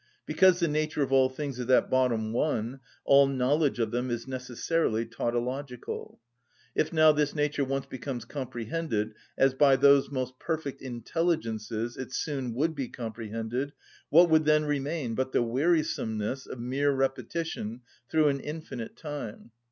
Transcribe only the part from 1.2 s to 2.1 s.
things is at